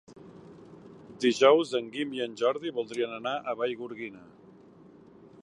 Dijous 1.25 1.73
en 1.81 1.91
Guim 1.97 2.15
i 2.19 2.23
en 2.25 2.33
Jordi 2.43 2.73
voldrien 2.79 3.15
anar 3.19 3.35
a 3.53 3.57
Vallgorguina. 3.61 4.27